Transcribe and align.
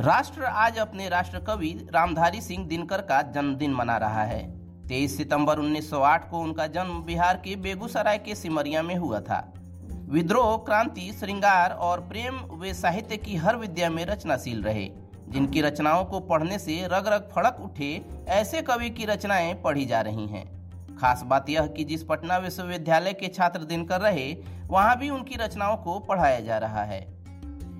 राष्ट्र 0.00 0.44
आज 0.44 0.78
अपने 0.78 1.08
राष्ट्र 1.08 1.38
कवि 1.38 1.88
रामधारी 1.94 2.40
सिंह 2.40 2.66
दिनकर 2.66 3.00
का 3.00 3.22
जन्मदिन 3.22 3.74
मना 3.74 3.96
रहा 3.96 4.24
है। 4.24 4.60
23 4.88 5.16
सितंबर 5.16 5.58
1908 5.58 6.30
को 6.30 6.38
उनका 6.38 6.66
जन्म 6.66 7.02
बिहार 7.02 7.36
के 7.36 7.56
बेगूसराय 7.56 8.18
के 8.18 8.34
सिमरिया 8.34 8.82
में 8.82 8.96
हुआ 8.96 9.20
था। 9.20 9.52
विद्रोह, 10.08 10.56
क्रांति, 10.56 11.16
श्रृंगार 11.20 11.70
और 11.70 12.00
प्रेम 12.00 12.34
वे 12.34 12.74
साहित्य 12.74 13.16
की 13.16 13.36
हर 13.36 13.56
विद्या 13.56 13.90
में 13.90 14.06
रचनाशील 14.06 14.62
रहे। 14.62 14.90
जिनकी 15.28 15.60
रचनाओं 15.60 16.04
को 16.04 16.20
पढ़ने 16.20 16.58
से 16.58 16.86
रग 16.86 17.06
रग 17.06 17.28
फड़क 17.34 17.56
उठे, 17.60 18.04
ऐसे 18.28 18.62
कवि 18.62 18.90
की 18.90 19.04
रचनाएँ 19.04 19.54
पढ़ी 19.54 19.84
जा 19.84 20.00
रही 20.00 20.26
हैं। 20.26 20.62
खास 20.96 21.22
बात 21.22 21.50
यह 21.50 21.66
कि 21.66 21.84
जिस 21.84 22.04
पटना 22.04 22.38
विश्वविद्यालय 22.38 23.12
के 23.12 23.28
छात्र 23.28 23.60
दिनकर 23.60 24.00
रहे, 24.00 24.36
वहाँ 24.66 24.98
भी 24.98 25.10
उनकी 25.10 25.36
रचनाओं 25.36 25.76
को 25.76 25.98
पढ़ाया 25.98 26.40
जा 26.40 26.58
रहा 26.58 26.82
है। 26.82 27.11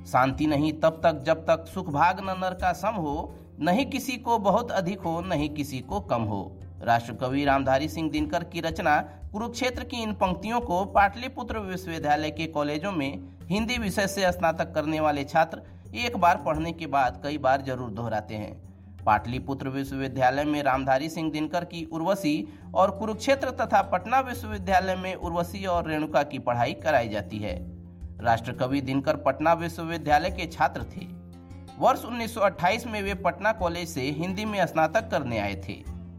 शांति 0.07 0.47
नहीं 0.47 0.73
तब 0.81 1.01
तक 1.05 1.23
जब 1.27 1.45
तक 1.47 1.67
सुख 1.67 1.89
भाग 1.91 2.21
न 2.21 2.37
नर 2.39 2.55
का 2.55 2.73
सम 2.75 2.95
हो, 2.97 3.35
नहीं 3.61 3.85
किसी 3.87 4.17
को 4.19 4.39
बहुत 4.41 4.71
अधिक 4.73 5.01
हो, 5.01 5.21
नहीं 5.23 5.49
किसी 5.51 5.81
को 5.81 6.01
कम 6.03 6.23
हो। 6.25 6.41
राष्ट्र 6.83 7.13
कवि 7.15 7.45
रामधारी 7.45 7.89
सिंह 7.89 8.11
दिनकर 8.11 8.45
की 8.45 8.61
रचना 8.61 8.99
कुरुक्षेत्र 9.33 9.85
की 9.85 10.03
इन 10.03 10.13
पंक्तियों 10.15 10.61
को 10.61 10.85
पाटलिपुत्र 10.95 11.59
विश्वविद्यालय 11.61 12.31
के 12.31 12.47
कॉलेजों 12.49 12.93
में 12.93 13.23
हिंदी 13.51 13.79
विषय 13.79 14.07
से 14.07 14.33
स्नातक 14.33 14.75
करने 14.75 15.01
वाले 15.01 15.25
छात्र 15.25 15.63
एक 15.97 16.17
बार 16.17 16.43
पढ़ने 16.47 16.73
के 16.73 16.87
बाद 16.89 17.21
कई 17.25 17.39
बार 17.39 17.63
ज़रूर 17.63 17.91
दोहराते 17.91 18.35
हैं। 18.35 18.53
पाटलिपुत्र 19.05 19.69
विश्वविद्यालय 19.69 20.45
में 20.45 20.63
रामधारी 20.63 21.09
सिंह 21.09 21.31
दिनकर 21.33 21.65
की 21.65 21.85
उर्वशी 21.93 22.49
और 22.75 22.91
कुरुक्षेत्र 22.91 23.51
तथा 23.61 23.83
पटना 23.83 24.21
विश्वविद्यालय 24.21 24.97
में 24.97 25.15
उर्वशी 25.15 25.65
और 25.67 25.89
रेणुका 25.89 26.23
की 26.23 26.39
पढ़ाई 26.41 26.73
कराई 26.75 27.09
जाती 27.09 27.39
है। 27.39 27.55
राष्ट्र 28.21 28.53
कवि 28.53 28.81
दिनकर 28.81 29.17
पटना 29.17 29.53
विश्वविद्यालय 29.53 30.31
के 30.31 30.47
छात्र 30.47 30.83
थे। 30.83 31.07
वर्ष 31.79 32.05
1928 32.05 32.87
में 32.87 33.03
वे 33.03 33.15
पटना 33.15 33.53
कॉलेज 33.53 33.89
से 33.89 34.03
हिंदी 34.11 34.45
में 34.45 34.67
स्नातक 34.67 35.11
करने 35.11 35.39
आए 35.39 35.55
थे। 35.55 35.75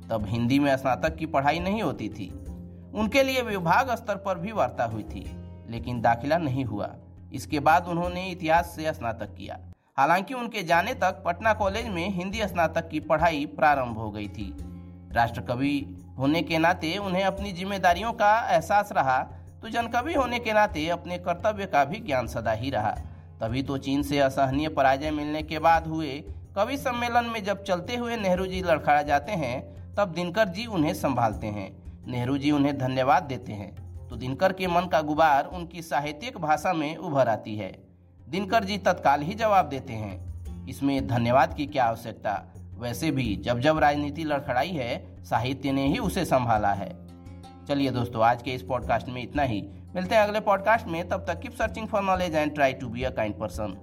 तब 0.09 0.25
हिंदी 0.27 0.59
में 0.59 0.77
स्नातक 0.77 1.16
की 1.16 1.25
पढ़ाई 1.25 1.59
नहीं 1.59 1.81
होती 1.83 2.09
थी। 2.09 2.30
उनके 2.95 3.23
लिए 3.23 3.41
विभाग 3.41 3.95
स्तर 3.95 4.16
पर 4.16 4.38
भी 4.38 4.52
वार्ता 4.52 4.85
हुई 4.85 5.03
थी, 5.03 5.25
लेकिन 5.69 6.02
दाखिला 6.02 6.38
नहीं 6.38 6.66
हुआ। 6.66 6.95
इसके 7.33 7.59
बाद 7.59 7.88
उन्होंने 7.88 8.28
इतिहास 8.28 8.73
से 8.75 8.94
स्नातक 8.94 9.35
किया। 9.35 9.59
हालाँकि 9.97 10.33
उनके 10.33 10.63
जाने 10.63 10.94
तक 10.94 11.23
पटना 11.25 11.53
कॉलेज 11.53 11.88
में 11.88 12.09
हिंदी 12.09 12.47
स्नातक 12.47 12.89
की 12.89 13.00
पढ़ाई 13.00 13.45
प्रारंभ 13.45 13.97
हो 13.97 14.11
गई 14.11 14.28
थी। 14.28 14.53
राष्ट्र 15.11 15.41
कवि 15.41 15.97
होने 16.17 16.41
के 16.41 16.57
नाते 16.57 16.97
उन्हें 16.97 17.23
अपनी 17.23 17.52
जिम्मेदारियों 17.52 18.11
का 18.13 18.50
एहसास 18.50 18.91
रहा 18.91 19.17
तो 19.64 19.69
जनकवि 19.69 20.14
होने 20.14 20.39
के 20.39 20.53
नाते 20.53 20.89
अपने 20.89 21.17
कर्तव्य 21.17 21.66
का 21.66 21.86
भी 21.86 22.00
ज्ञान 22.00 22.28
सदा 22.28 22.52
ही 22.52 22.69
रहा। 22.69 22.92
तभी 23.42 23.64
तो 23.64 23.78
चीन 23.78 24.03
से 24.03 24.19
असहनीय 24.19 24.67
पराजय 24.67 25.11
मिलने 25.11 25.44
के 25.44 25.59
बाद 25.59 25.88
हुए 25.88 26.23
कवि 26.56 26.78
सम्मेलन 26.78 27.25
में 27.25 27.44
जब 27.44 27.64
चलते 27.64 27.95
हुए 27.95 28.17
नेहरू 28.17 28.45
जी 28.45 28.61
लड़खड़ा 28.61 29.02
जाते 29.02 29.31
हैं, 29.31 29.75
तब 29.95 30.14
दिनकर 30.14 30.47
जी 30.47 30.66
उन्हें 30.66 30.94
संभालते 30.94 31.47
हैं। 31.47 31.84
नेहरू 32.08 32.38
जी 32.38 32.52
उन्हें 32.52 32.78
धन्यवाद 32.78 33.23
देते 33.23 33.53
हैं। 33.53 34.08
तो 34.08 34.16
दिनकर 34.16 34.53
के 34.53 34.67
मन 34.67 34.81
का 34.81 35.02
गुबार 35.02 35.45
उनकी 35.45 35.81
साहित्यिक 35.81 36.38
भाषा 36.38 36.73
में 36.73 36.95
उभर 36.95 37.28
आती 37.28 37.56
है। 37.56 37.78
दिनकर 38.30 38.64
जी 38.64 38.78
तत्काल 38.78 39.22
ही 39.22 39.34
जवाब 39.34 39.66
देते 39.66 39.94
हैं। 39.94 40.44
इसमें 40.67 41.08
धन्यवाद 41.08 41.53
की 41.53 41.66
क्या 41.66 41.86
आवश्यकता? 41.86 42.44
वैसे 42.80 43.11
भी 43.11 43.36
जब 43.36 43.59
जब 43.59 43.78
राजनीति 43.78 44.23
लड़खड़ाई 44.23 44.69
है, 44.69 45.23
साहित्य 45.23 45.72
ने 45.72 45.88
ही 45.88 45.97
उसे 45.97 46.25
संभाला 46.25 46.73
है। 46.73 47.02
चलिए 47.67 47.92
दोस्तों, 47.92 48.23
आज 48.23 48.42
के 48.42 48.52
इस 48.52 48.61
पॉडकास्ट 48.61 49.09
में 49.09 49.23
इतना 49.23 49.44
ही। 49.44 49.61
मिलते 49.95 50.16
हैं 50.16 50.22
अगले 50.22 50.39
पॉडकास्ट 50.39 50.88
में। 50.88 51.09
तब 51.09 51.25
तक 51.28 51.39
keep 51.39 51.52
searching 51.52 51.88
for 51.88 52.02
knowledge 52.02 52.36
and 52.36 52.53
try 52.53 52.73
to 52.73 52.88
be 52.88 53.03
a 53.03 53.09
kind 53.09 53.39
person 53.39 53.78